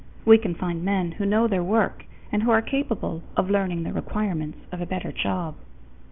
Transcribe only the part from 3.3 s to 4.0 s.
of learning the